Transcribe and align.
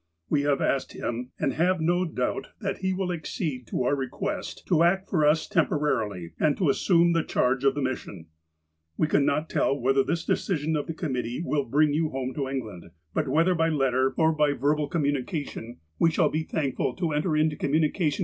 We 0.31 0.41
have 0.41 0.61
asked 0.61 0.93
him, 0.93 1.29
and 1.39 1.53
have 1.53 1.79
no 1.79 2.05
doubt 2.05 2.47
that 2.59 2.79
he 2.79 2.91
will 2.91 3.11
accede 3.11 3.67
to 3.67 3.83
our 3.83 3.95
request 3.95 4.65
to 4.65 4.81
act 4.81 5.07
for 5.07 5.23
us 5.27 5.47
tem 5.47 5.67
porarily, 5.67 6.31
and 6.39 6.57
to 6.57 6.69
assume 6.69 7.13
the 7.13 7.21
charge 7.23 7.63
of 7.63 7.75
the 7.75 7.83
mission." 7.83 8.25
We 8.97 9.05
cannot 9.07 9.47
tell 9.47 9.79
whether 9.79 10.03
this 10.03 10.25
decision 10.25 10.75
of 10.75 10.87
the 10.87 10.95
committee 10.95 11.43
will 11.45 11.65
bring 11.65 11.93
you 11.93 12.09
home 12.09 12.33
to 12.33 12.49
England, 12.49 12.89
but 13.13 13.27
whether 13.27 13.53
by 13.53 13.69
letter 13.69 14.15
or 14.17 14.31
by 14.33 14.53
verbal' 14.53 14.87
Italicized 14.91 15.77
by 15.99 16.09
the 16.09 16.79
author. 16.79 18.17